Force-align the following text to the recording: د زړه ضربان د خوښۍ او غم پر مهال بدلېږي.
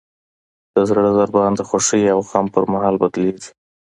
د 0.75 0.75
زړه 0.89 1.03
ضربان 1.17 1.51
د 1.55 1.61
خوښۍ 1.69 2.03
او 2.13 2.19
غم 2.29 2.45
پر 2.53 2.63
مهال 2.73 2.95
بدلېږي. 3.01 3.49